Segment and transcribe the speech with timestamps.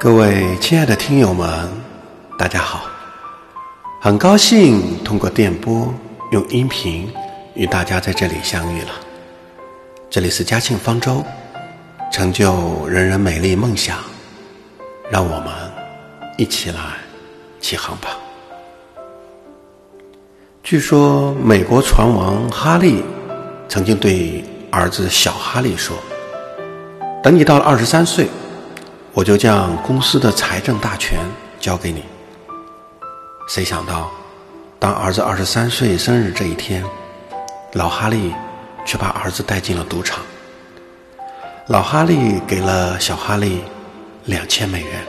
[0.00, 1.68] 各位亲爱的听友们，
[2.38, 2.82] 大家好！
[4.00, 5.92] 很高兴通过电波
[6.30, 7.12] 用音频
[7.54, 8.90] 与大家在这里相遇了。
[10.08, 11.24] 这里是嘉庆方舟，
[12.12, 13.98] 成就人人美丽梦想，
[15.10, 15.48] 让我们
[16.36, 16.78] 一起来
[17.60, 18.10] 起航吧。
[20.62, 23.02] 据说美国船王哈利
[23.68, 25.96] 曾经对儿子小哈利说
[27.20, 28.28] ：“等你到了二十三岁。”
[29.14, 31.18] 我就将公司的财政大权
[31.58, 32.04] 交给你。
[33.48, 34.10] 谁想到，
[34.78, 36.84] 当儿子二十三岁生日这一天，
[37.72, 38.32] 老哈利
[38.84, 40.20] 却把儿子带进了赌场。
[41.66, 43.62] 老哈利给了小哈利
[44.24, 45.02] 两千美元，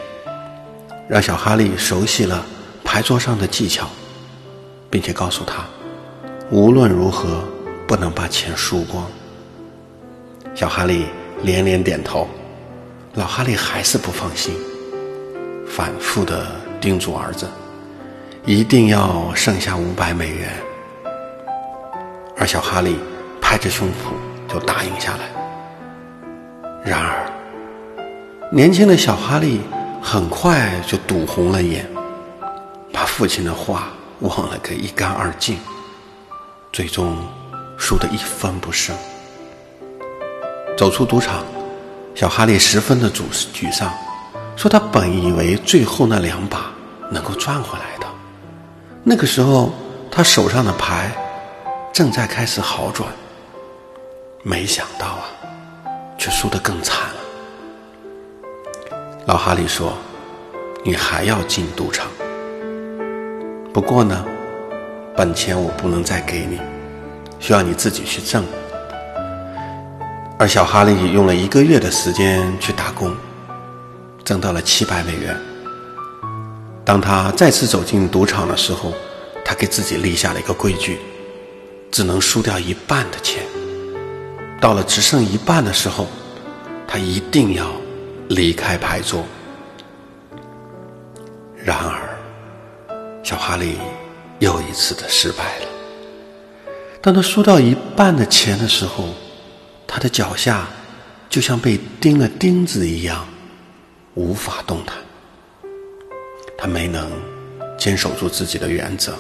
[1.08, 2.46] 让小哈利熟悉了
[2.84, 3.88] 牌桌上的技巧，
[4.90, 5.66] 并且告诉他，
[6.50, 7.44] 无论如何
[7.88, 9.06] 不能把钱输光。
[10.56, 11.06] 小哈利
[11.44, 12.28] 连连点头。
[13.16, 14.54] 老哈利还是不放心，
[15.68, 16.46] 反复的
[16.80, 17.50] 叮嘱儿子，
[18.46, 20.54] 一定要剩下五百美元。
[22.38, 22.98] 而小哈利
[23.42, 25.26] 拍着胸脯就答应下来。
[26.86, 27.26] 然而，
[28.52, 29.60] 年轻的小哈利
[30.02, 31.90] 很快就赌红了眼，
[32.94, 35.58] 把父亲的话忘了个一干二净，
[36.72, 37.18] 最终
[37.76, 38.96] 输得一分不剩。
[40.78, 41.44] 走出赌场。
[42.20, 43.22] 小哈利十分的沮
[43.54, 43.90] 沮丧，
[44.58, 46.70] 说：“他本以为最后那两把
[47.10, 48.06] 能够赚回来的，
[49.06, 49.72] 那个时候
[50.12, 51.10] 他手上的牌
[51.94, 53.10] 正在开始好转，
[54.44, 55.24] 没想到啊，
[56.18, 58.92] 却输得更惨了。”
[59.26, 59.94] 老哈利说
[60.84, 62.06] ：“你还要进赌场，
[63.74, 64.26] 不过呢，
[65.16, 66.60] 本钱我不能再给你，
[67.40, 68.44] 需要你自己去挣。”
[70.42, 73.14] 而小哈利用了一个月的时间去打工，
[74.24, 75.38] 挣到了七百美元。
[76.86, 78.94] 当他再次走进赌场的时候，
[79.44, 80.98] 他给自己立下了一个规矩：
[81.92, 83.44] 只能输掉一半的钱。
[84.62, 86.08] 到了只剩一半的时候，
[86.88, 87.70] 他一定要
[88.30, 89.26] 离开牌桌。
[91.62, 92.18] 然而，
[93.24, 93.78] 小哈利
[94.40, 95.66] 又一次的失败了。
[97.02, 99.04] 当他输掉一半的钱的时候，
[99.92, 100.68] 他的脚下
[101.32, 103.28] 就像被钉了钉子一样，
[104.14, 104.96] 无法动弹。
[106.56, 107.12] 他没能
[107.76, 109.14] 坚守住自己的原则，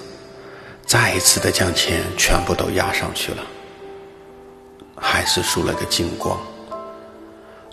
[0.86, 3.44] 再一次的将钱全部都压上去了，
[4.96, 6.40] 还是输了个精光。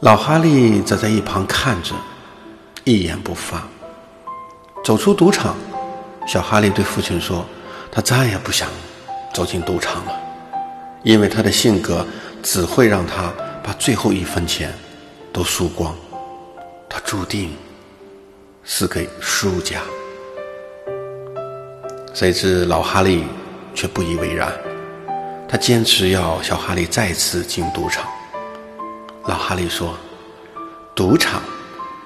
[0.01, 1.95] 老哈利则在一旁看着，
[2.85, 3.62] 一言不发。
[4.83, 5.55] 走出赌场，
[6.27, 7.45] 小哈利对父亲说
[7.93, 8.71] ：“他再也不想
[9.35, 10.12] 走进赌场了，
[11.03, 12.06] 因为他的性格。”
[12.47, 14.73] 只会让他把最后一分钱
[15.33, 15.93] 都输光，
[16.89, 17.51] 他注定
[18.62, 19.83] 是个输家。
[22.15, 23.25] 谁知老哈利
[23.75, 24.53] 却不以为然，
[25.49, 28.06] 他坚持要小哈利再次进赌场。
[29.25, 29.99] 老哈利说
[30.95, 31.43] ：“赌场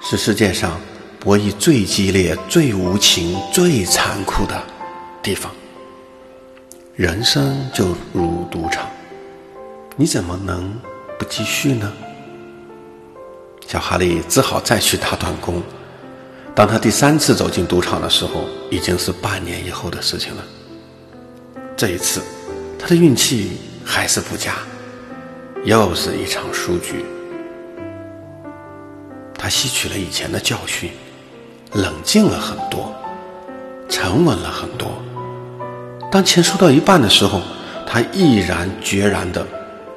[0.01, 0.81] 是世界上
[1.19, 4.59] 博弈最激烈、最无情、最残酷的
[5.21, 5.51] 地方，
[6.95, 8.89] 人生就如赌场。”
[10.01, 10.73] 你怎么能
[11.19, 11.93] 不继续呢？
[13.67, 15.61] 小哈利只好再去打短工。
[16.55, 20.43] 当他第三次走进赌场的时候，已经是半年以后的事情了。
[21.77, 22.19] 这一次，
[22.79, 24.55] 他的运气还是不佳，
[25.65, 27.05] 又是一场输局。
[29.35, 30.89] 他吸取了以前的教训，
[31.73, 32.91] 冷静了很多，
[33.87, 34.99] 沉稳了很多。
[36.11, 37.39] 当钱输到一半的时候，
[37.85, 39.45] 他毅然决然的。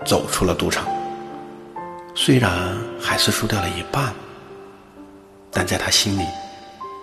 [0.04, 0.86] 走出了赌场，
[2.14, 4.12] 虽然还是输掉了一半，
[5.50, 6.24] 但在他心里，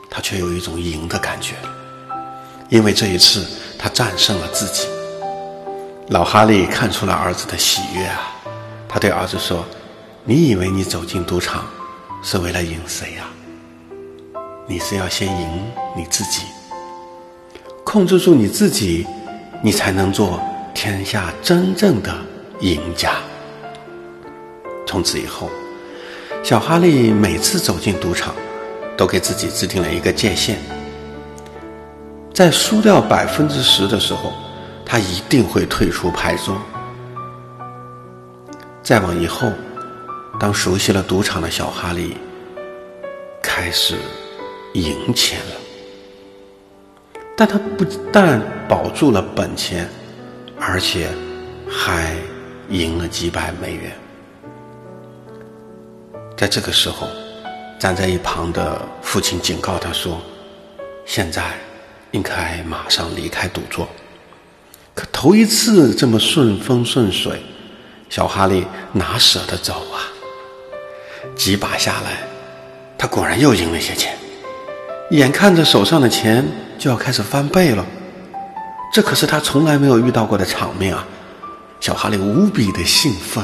[0.10, 1.56] 他却有一种赢的感觉，
[2.70, 3.46] 因为这一次
[3.78, 4.88] 他战胜了自己。
[6.10, 8.36] 老哈利看出了儿子的喜悦啊，
[8.88, 9.66] 他对儿子说
[10.24, 11.66] ：“你以为你走进赌场
[12.22, 13.26] 是为了赢谁呀？
[14.68, 16.44] 你是要先赢你自己，
[17.84, 19.08] 控制住你自己，
[19.64, 20.40] 你才能做
[20.74, 22.16] 天下真正的。”
[22.62, 23.14] 赢家。
[24.88, 25.50] 从此以后，
[26.44, 28.36] 小哈利每次走进赌场，
[28.98, 30.58] 都给自己制定了一个界限：
[32.34, 34.34] 在输掉百分之十的时候，
[34.86, 36.58] 他一定会退出牌桌。
[38.84, 39.52] 再往以后，
[40.40, 42.18] 当熟悉了赌场的小哈利
[43.42, 43.96] 开始
[44.74, 49.88] 赢钱了，但他不但保住了本钱，
[50.60, 51.08] 而且
[51.70, 52.16] 还。
[52.72, 53.92] 赢了几百美元，
[56.38, 57.06] 在这个时候，
[57.78, 60.22] 站在一旁的父亲警告他说
[61.06, 61.52] ：“现在
[62.12, 63.86] 应该马上离开赌桌。”
[64.96, 67.42] 可头一次这么顺风顺水，
[68.10, 70.08] 小哈利哪舍得走啊？
[71.36, 72.24] 几把下来，
[72.98, 74.18] 他果然又赢了些钱，
[75.10, 76.48] 眼看着手上的钱
[76.80, 77.86] 就要开始翻倍了。
[78.94, 81.06] 这可是他从来没有遇到过的场面啊！
[81.82, 83.44] 小哈利无比的兴奋。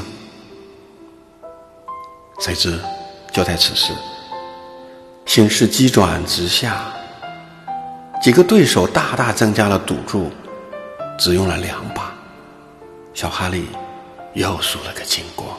[2.38, 2.78] 谁知，
[3.32, 3.92] 就在此时，
[5.26, 6.84] 形势急转直下，
[8.22, 10.30] 几个对手大大增加了赌注，
[11.18, 12.14] 只用了两把，
[13.12, 13.66] 小哈利
[14.34, 15.50] 又输了个精光。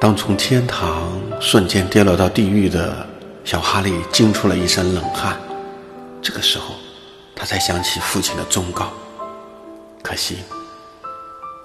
[0.00, 3.06] 当从天堂瞬间跌落到地狱的
[3.44, 5.38] 小哈利惊出了一身冷汗，
[6.22, 6.76] 这个时候，
[7.36, 8.90] 他才想起父亲的忠告，
[10.02, 10.38] 可惜，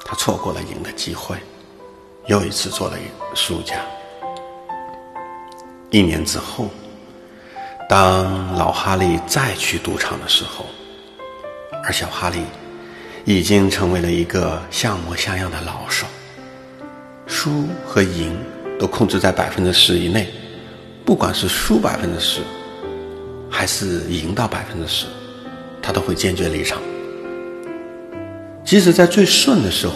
[0.08, 1.38] 他错过了赢的机会。
[2.28, 2.98] 又一次做了
[3.36, 3.76] 输家。
[5.92, 6.70] 一年之后，
[7.88, 10.66] 当老哈利再去赌场的时候，
[11.86, 12.44] 而小哈利
[13.24, 16.06] 已经成为了一个像模像样的老手，
[17.28, 18.38] 输和赢
[18.78, 20.28] 都控制在百分之十以内。
[21.06, 22.42] 不管是输百分之十，
[23.50, 25.06] 还是赢到百分之十，
[25.82, 26.82] 他都会坚决离场。
[28.68, 29.94] 即使在最顺的时候，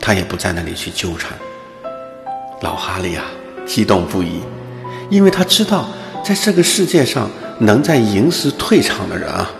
[0.00, 1.32] 他也不在那里去纠缠。
[2.62, 3.26] 老哈利啊，
[3.66, 4.40] 激动不已，
[5.10, 5.86] 因为他知道，
[6.24, 9.50] 在这个世界上，能在赢时退场的人啊，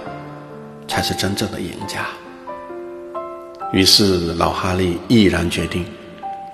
[0.88, 2.06] 才是真正的赢家。
[3.74, 5.84] 于是，老哈利毅然决定，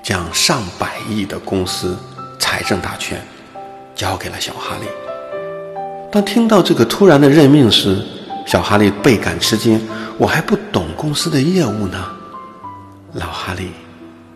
[0.02, 1.96] 将上百亿的公司
[2.40, 3.24] 财政大权
[3.94, 4.88] 交给了小哈利。
[6.10, 8.04] 当听到这个突然的任命时，
[8.44, 9.80] 小哈利倍感吃惊
[10.18, 12.12] ：“我还不懂公司的业务呢。”
[13.14, 13.70] 老哈利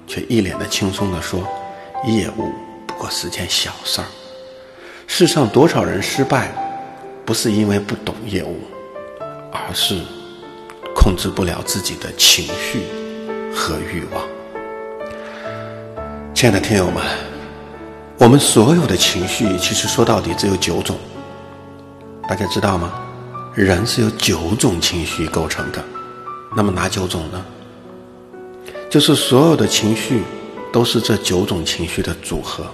[0.06, 1.42] 却一脸的轻松地说。
[2.06, 2.50] 业务
[2.86, 4.06] 不过是件小事儿。
[5.06, 6.50] 世上多少人失败，
[7.26, 8.58] 不是因为不懂业务，
[9.52, 10.00] 而是
[10.96, 12.84] 控制不了自己的情绪
[13.54, 14.24] 和欲望。
[16.34, 17.04] 亲爱的听友们，
[18.16, 20.96] 我们所有的情绪，其实说到底只有九种。
[22.26, 22.94] 大家知道吗？
[23.64, 25.84] 人是由九种情绪构成的。
[26.56, 27.44] 那么哪九种呢？
[28.88, 30.22] 就是所有的情绪。
[30.72, 32.64] 都是这九种情绪的组合。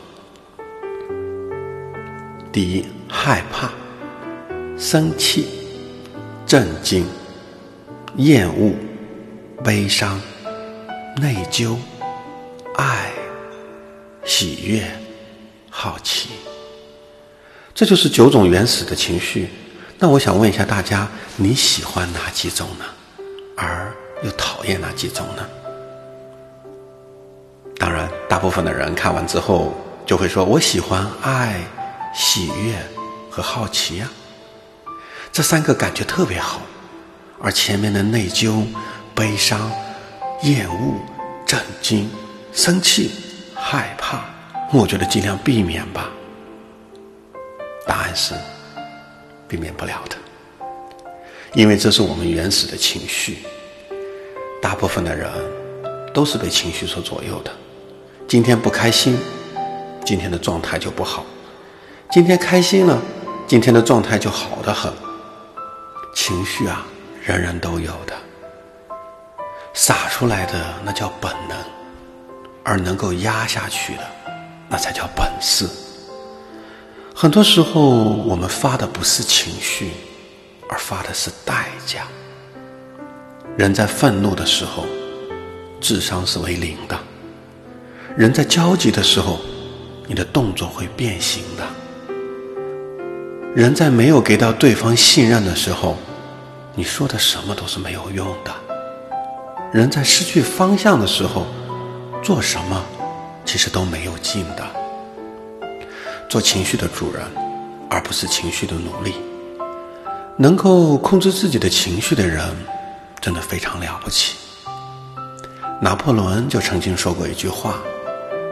[2.53, 3.71] 第一，害怕、
[4.77, 5.47] 生气、
[6.47, 7.07] 震惊、
[8.17, 8.75] 厌恶、
[9.65, 10.21] 悲伤、
[11.17, 11.75] 内疚、
[12.75, 13.11] 爱、
[14.27, 14.87] 喜悦、
[15.71, 16.29] 好奇。
[17.75, 19.49] 这就是九种原始的情绪。
[19.99, 22.85] 那我想问一下大家，你喜欢哪几种呢？
[23.57, 25.47] 而又讨厌哪几种呢？
[27.79, 31.61] 当然，大部分的人看完之后就会说：“我喜欢爱、
[32.15, 32.77] 喜悦
[33.31, 34.09] 和好奇呀，
[35.33, 36.61] 这三个感觉特别好。”
[37.41, 38.67] 而前面的内疚、
[39.15, 39.71] 悲伤、
[40.43, 40.95] 厌恶、
[41.47, 42.11] 震惊、
[42.53, 43.11] 生气、
[43.55, 44.25] 害怕，
[44.73, 46.11] 我觉得尽量避免吧。
[47.87, 48.35] 答案是
[49.49, 50.17] 避免不了的，
[51.55, 53.39] 因为这是我们原始的情绪。
[54.61, 55.31] 大部分的人
[56.13, 57.53] 都是被情绪所左右的。
[58.27, 59.17] 今天不开心，
[60.05, 61.25] 今天的状态就不好；
[62.11, 63.01] 今天开心了，
[63.47, 64.93] 今天的状态就好得很。
[66.15, 66.85] 情绪啊，
[67.23, 68.15] 人人都有的，
[69.75, 71.57] 洒出来的那叫本能，
[72.65, 74.03] 而能够压下去的，
[74.69, 75.69] 那才叫本事。
[77.19, 77.81] 很多时候，
[78.27, 79.93] 我们发的不是情绪，
[80.69, 82.07] 而发的是代价。
[83.57, 84.85] 人在愤怒的时候，
[85.81, 86.99] 智商是为零的。
[88.19, 89.41] 人在焦急的时候，
[90.07, 91.65] 你的动作会变形的；
[93.55, 95.97] 人在没有给到对方信任的时候，
[96.75, 98.53] 你说的什么都是没有用的；
[99.73, 101.47] 人在失去方向的时候，
[102.23, 102.85] 做什么
[103.47, 104.86] 其实都没有劲的。
[106.29, 107.23] 做情绪的主人，
[107.89, 109.15] 而不是情绪的奴隶。
[110.37, 112.55] 能够控制自己的情绪的人，
[113.21, 114.37] 真的非常了不起。
[115.81, 117.77] 拿破仑就曾经说过一句话。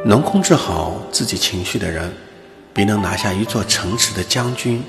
[0.06, 2.12] 能控制好自己情绪的人，
[2.74, 4.84] 比能拿下一座城池的将军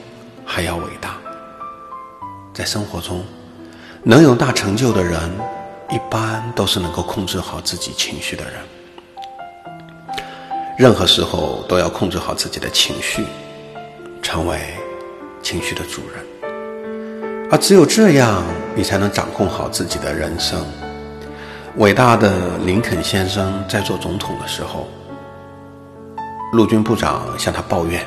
[0.46, 1.16] 还要伟大。
[2.54, 3.24] 在生活中，
[4.04, 5.32] 能有大成就的人，
[5.90, 8.56] 一般都是能够控制好自己情绪的人。
[10.78, 13.24] 任何时候都要控制好自己的情绪，
[14.22, 14.60] 成为
[15.42, 16.52] 情绪的主人。
[17.50, 18.44] 而只有这样，
[18.76, 20.66] 你才能掌控好自己的人生。
[21.78, 24.86] 伟大的林肯先生在做总统的时候。
[26.52, 28.06] 陆军部长向他抱怨，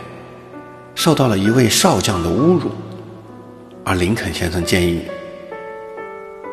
[0.95, 2.71] 受到了一位少将的侮辱，
[3.85, 5.03] 而林肯先生建议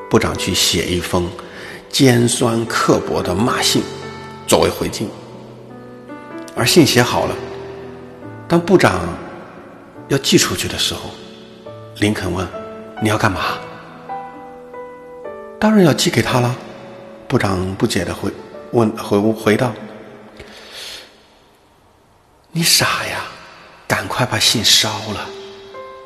[0.10, 1.30] 部长去写一封
[1.90, 3.82] 尖酸刻薄的骂信
[4.48, 5.10] 作为回敬。
[6.56, 7.36] 而信写好了，
[8.48, 9.02] 当部长
[10.08, 11.12] 要寄出去的时候，
[12.00, 12.48] 林肯问
[13.04, 13.60] ：“你要干嘛
[15.60, 16.56] ？”“当然要寄给他了。”
[17.28, 18.32] 部长不解的回
[18.72, 19.74] 问回回道。
[22.52, 23.26] 你傻呀！
[23.88, 25.28] 赶快把信烧了。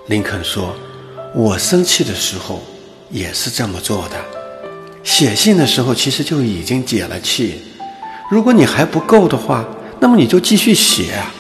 [0.08, 0.76] 林肯说
[1.36, 2.62] ：“我生气的时候
[3.10, 4.16] 也是这么做的。
[5.04, 7.62] 写信的时候其实就已经解了气。
[8.32, 9.66] 如果你还不够的话，
[10.02, 11.32] 那么你就继续写啊，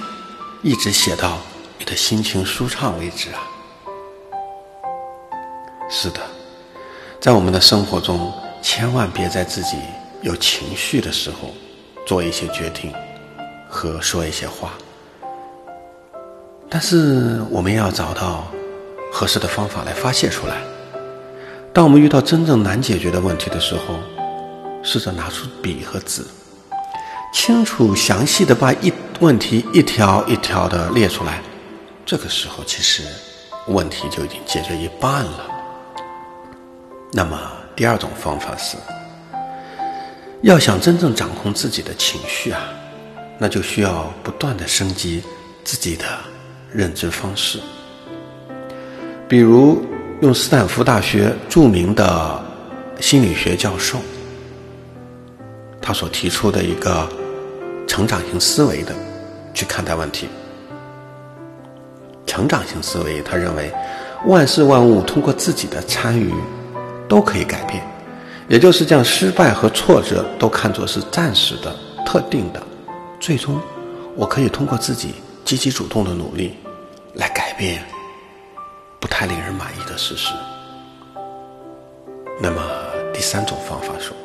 [0.61, 1.37] 一直写到
[1.77, 3.39] 你的心情舒畅为止啊。”
[5.89, 6.19] 是的，
[7.19, 9.77] 在我们的生活中，千万别在自己
[10.21, 11.53] 有情绪的时候
[12.05, 12.93] 做一些决定
[13.67, 14.73] 和说一些话。
[16.69, 18.45] 但是我们要找到
[19.11, 20.61] 合适的方法来发泄出来。
[21.73, 23.95] 当我们遇到真正难解决的问题的时候，
[24.83, 26.23] 试着拿出笔和纸，
[27.31, 31.41] 清楚详细的把一问题一条一条的列出来。
[32.05, 33.03] 这个时候，其实
[33.67, 35.45] 问题就已经解决一半了。
[37.13, 37.39] 那么，
[37.75, 38.77] 第二种方法是，
[40.41, 42.61] 要想真正掌控自己的情绪啊，
[43.37, 45.23] 那就需要不断的升级
[45.63, 46.05] 自己的。
[46.71, 47.59] 认知方式，
[49.27, 49.83] 比如
[50.21, 52.39] 用斯坦福大学著名的
[52.99, 53.97] 心理学教授
[55.81, 57.09] 他所提出的一个
[57.89, 58.93] 成长型思维的
[59.51, 60.29] 去看待问题。
[62.27, 63.73] 成长型思维，他认为
[64.27, 66.31] 万事万物通过自己的参与
[67.07, 67.83] 都可以改变，
[68.47, 72.61] 也就是将失败和挫折都看作是暂时的、特定的，
[73.19, 73.59] 最终
[74.15, 75.15] 我可以通过自己。
[75.45, 76.55] 积极主动的努力，
[77.15, 77.83] 来改变
[78.99, 80.31] 不太令人满意的事实。
[82.39, 82.61] 那么
[83.11, 84.15] 第三种方法说，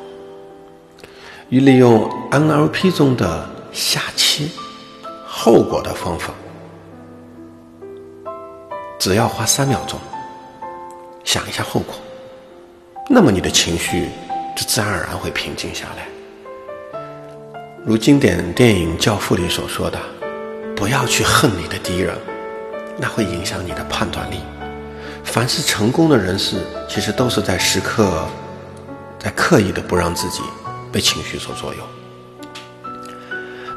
[1.49, 4.49] 与利用 NLP 中的下期
[5.27, 6.33] 后果的方法，
[8.97, 9.99] 只要花三秒钟
[11.25, 11.93] 想一下后果，
[13.09, 14.09] 那么你的情绪
[14.55, 16.07] 就自然而然会平静下来。
[17.85, 19.99] 如经典电影《教父》里所说的。
[20.77, 22.13] 不要去恨你的敌人，
[22.97, 24.41] 那会影响你的判断力。
[25.23, 26.57] 凡是成功的人士，
[26.89, 28.27] 其实都是在时刻
[29.17, 30.41] 在刻意的不让自己
[30.91, 31.79] 被情绪所左右。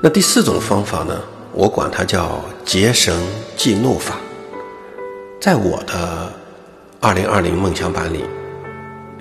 [0.00, 1.20] 那第四种方法呢？
[1.52, 3.20] 我管它叫结绳
[3.56, 4.20] 记怒法。
[5.40, 6.32] 在我的
[7.00, 8.24] 二零二零梦想版里，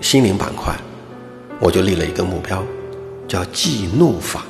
[0.02, 0.76] 心灵板块，
[1.60, 2.64] 我就立了一个目标，
[3.28, 4.46] 叫记怒法。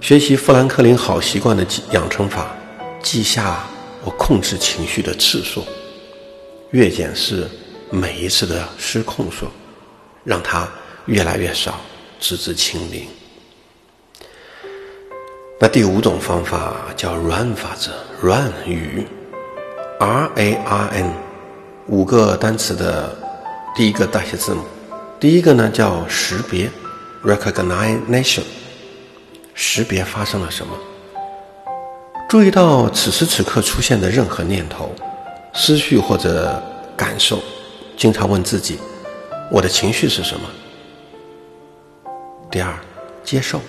[0.00, 2.56] 学习富兰克林好习惯的养成法，
[3.02, 3.64] 记下
[4.02, 5.62] 我控制情绪的次数，
[6.70, 7.46] 越检视
[7.90, 9.48] 每一次的失控数，
[10.24, 10.66] 让它
[11.04, 11.78] 越来越少，
[12.18, 13.06] 直至清零。
[15.62, 19.06] 那第五种方法叫 RUN 法则，RUN 语
[20.00, 21.12] ，R A R N，
[21.86, 23.16] 五个单词的
[23.72, 24.64] 第一个大写字母，
[25.20, 26.68] 第一个呢叫识别
[27.24, 28.42] ，Recognition。
[29.54, 30.76] 识别发生了什么，
[32.28, 34.92] 注意到此时此刻出现的任何念头、
[35.54, 36.60] 思绪或者
[36.96, 37.38] 感受，
[37.96, 38.80] 经常问自己：
[39.48, 42.10] 我的情绪是什么？
[42.50, 42.74] 第二，
[43.22, 43.60] 接受。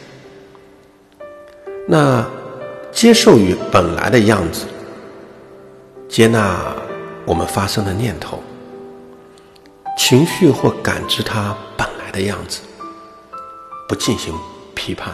[1.87, 2.25] 那
[2.91, 4.65] 接受与本来的样子，
[6.07, 6.75] 接纳
[7.25, 8.41] 我们发生的念头、
[9.97, 12.61] 情绪或感知它本来的样子，
[13.87, 14.33] 不进行
[14.73, 15.13] 批判。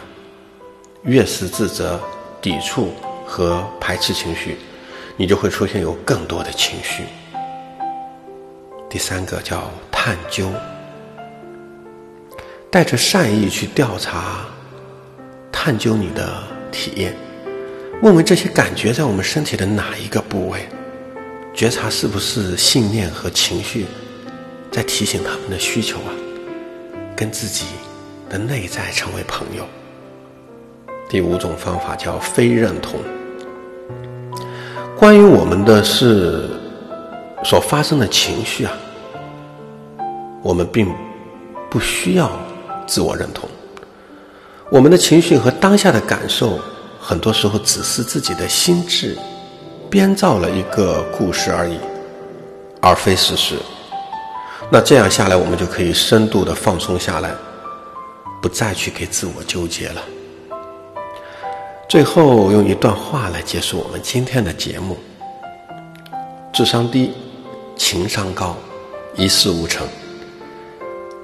[1.02, 1.98] 越是自责、
[2.42, 2.92] 抵触
[3.26, 4.58] 和排斥情绪，
[5.16, 7.04] 你就会出现有更多的情绪。
[8.88, 10.46] 第三个叫探究，
[12.70, 14.44] 带着善意去调查、
[15.50, 17.14] 探究你的体验，
[18.02, 20.68] 问问这些感觉在我们身体的哪一个部位，
[21.52, 23.86] 觉察是不是信念和情绪
[24.70, 26.14] 在提醒他们的需求啊，
[27.16, 27.66] 跟自己
[28.28, 29.64] 的内在成为朋友。
[31.08, 33.00] 第五种方法叫非认同。
[34.96, 36.48] 关于我们的事
[37.42, 38.72] 所发生的情绪啊，
[40.40, 40.88] 我们并
[41.68, 42.30] 不需要
[42.86, 43.49] 自我认同。
[44.70, 46.56] 我们的情绪和当下的感受，
[47.00, 49.18] 很多时候只是自己的心智
[49.90, 51.76] 编造了一个故事而已，
[52.80, 53.56] 而非事实。
[54.70, 57.32] 那这样下来，我们就可以深度的放松下来，
[58.40, 60.00] 不再去给自我纠结了。
[61.88, 64.96] 最后用一段话来结束我们今天的节目：
[66.52, 67.12] 智商低，
[67.76, 68.56] 情商高，
[69.16, 69.84] 一事无成；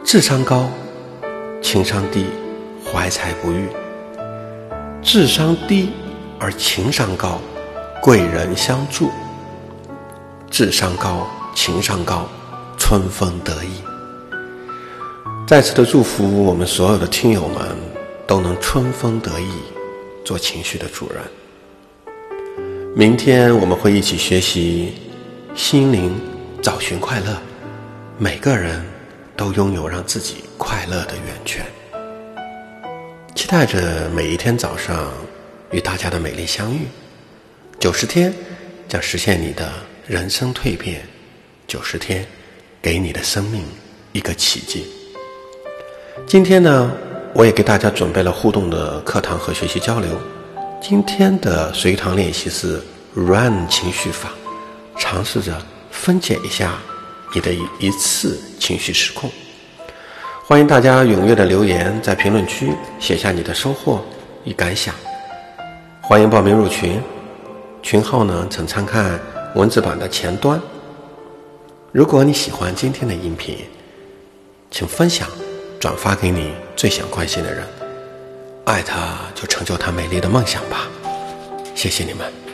[0.05, 0.69] 智商高，
[1.63, 2.27] 情商低，
[2.93, 3.67] 怀才不遇；
[5.03, 5.91] 智商低
[6.39, 7.41] 而情商高，
[8.01, 9.09] 贵人相助；
[10.51, 12.29] 智商高，情商高，
[12.79, 13.71] 春风得意。
[15.47, 17.77] 再次的祝福我们所有的听友们
[18.27, 19.51] 都能春风得意，
[20.25, 21.23] 做情绪的主人。
[22.95, 24.95] 明天我们会一起学习
[25.55, 26.19] 心灵
[26.63, 27.37] 找寻快乐，
[28.19, 28.85] 每个人
[29.37, 31.67] 都拥有让自己快乐的源泉。
[33.37, 35.13] 期待着每一天早上
[35.71, 36.81] 与大家的美丽相遇。
[37.79, 38.33] 九十天
[38.89, 39.71] 将实现你的
[40.07, 41.07] 人生蜕变，
[41.69, 42.27] 九十天
[42.81, 43.63] 给你的生命
[44.13, 44.87] 一个奇迹。
[46.27, 46.91] 今天呢，
[47.35, 50.19] 我也给大家准备了互动的课堂和学习交流。
[50.81, 52.83] 今天的随堂练习是
[53.15, 54.31] Run 情绪法，
[54.97, 56.79] 尝试着分解一下
[57.35, 59.31] 你的一一次情绪失控。
[60.49, 64.01] 欢迎大家踊跃的留言，在评论区写下你的收获
[64.45, 64.95] 与感想。
[66.01, 67.03] 欢迎报名入群，
[67.83, 69.19] 群号呢，请参看
[69.57, 70.61] 文字版的前端。
[71.91, 73.59] 如果你喜欢今天的音频，
[74.71, 75.29] 请分享。
[75.81, 77.67] 转发给你最想关心的人，
[78.67, 80.87] 爱他就成就他美丽的梦想吧，
[81.75, 82.46] 谢谢你们。